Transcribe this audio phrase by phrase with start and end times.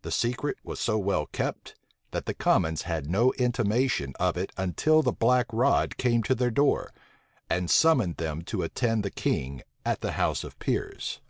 [0.00, 1.76] The secret was so well kept,
[2.10, 6.50] that the commons had no intimation of it till the black rod came to their
[6.50, 6.92] door,
[7.48, 11.20] and summoned them to attend the king at the house of peers.